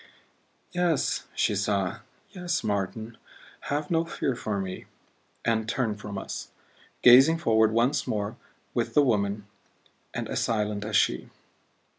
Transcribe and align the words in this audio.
"Yes," 0.71 1.27
she 1.35 1.53
sighed; 1.55 1.99
"yes, 2.31 2.63
Martin 2.63 3.19
have 3.69 3.91
no 3.91 4.03
fear 4.03 4.33
for 4.35 4.59
me" 4.59 4.85
And 5.45 5.69
turned 5.69 5.99
from 5.99 6.17
us, 6.17 6.49
gazing 7.03 7.37
forward 7.37 7.71
once 7.71 8.07
more 8.07 8.35
with 8.73 8.95
the 8.95 9.03
woman 9.03 9.45
and 10.11 10.27
as 10.27 10.39
silent 10.41 10.85
as 10.85 10.95
she. 10.95 11.29